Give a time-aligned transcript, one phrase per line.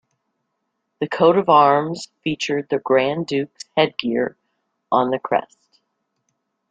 [0.99, 4.35] The coat of arms featured the Grand Duke's headgear
[4.91, 5.79] on the crest.